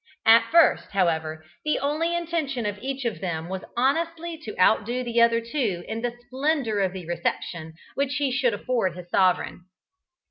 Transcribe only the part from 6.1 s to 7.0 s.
splendour of